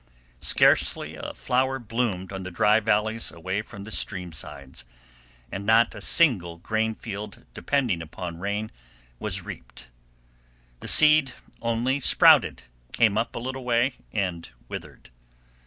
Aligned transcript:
Scarcely 0.39 1.15
a 1.15 1.35
flower 1.35 1.77
bloomed 1.77 2.33
on 2.33 2.41
the 2.41 2.49
dry 2.49 2.79
valleys 2.79 3.31
away 3.31 3.61
from 3.61 3.83
the 3.83 3.91
stream 3.91 4.31
sides, 4.31 4.83
and 5.51 5.63
not 5.63 5.93
a 5.93 6.01
single 6.01 6.57
grain 6.57 6.95
field 6.95 7.45
depending 7.53 8.01
upon 8.01 8.39
rain 8.39 8.71
was 9.19 9.43
reaped. 9.43 9.89
The 10.79 10.87
seed 10.87 11.33
only 11.61 11.99
sprouted, 11.99 12.63
came 12.93 13.15
up 13.15 13.35
a 13.35 13.39
little 13.39 13.63
way, 13.63 13.93
and 14.11 14.49
withered. 14.67 15.11